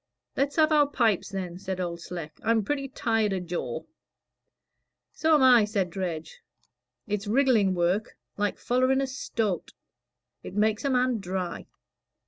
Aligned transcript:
"Let's 0.35 0.55
have 0.55 0.71
our 0.71 0.87
pipes, 0.89 1.29
then," 1.29 1.59
said 1.59 1.79
Old 1.79 1.99
Sleck; 1.99 2.31
"I'm 2.41 2.63
pretty 2.63 2.87
well 2.87 2.93
tired 2.95 3.33
o' 3.33 3.39
jaw." 3.39 3.83
"So 5.13 5.35
am 5.35 5.43
I," 5.43 5.63
said 5.63 5.91
Dredge. 5.91 6.41
"It's 7.05 7.27
wriggling 7.27 7.75
work 7.75 8.17
like 8.35 8.57
follering 8.57 9.01
a 9.03 9.05
stoat. 9.05 9.73
It 10.41 10.55
makes 10.55 10.83
a 10.85 10.89
man 10.89 11.19
dry. 11.19 11.67